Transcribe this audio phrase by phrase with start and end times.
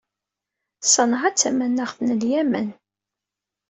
[0.93, 2.69] Ṣanɛa d tamanaɣt n Lyamen.